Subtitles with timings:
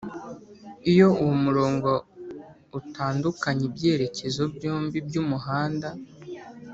[0.91, 1.89] iyo uwo murongo
[2.79, 5.89] utandukanya ibyerekezo byombi by'umuhanda.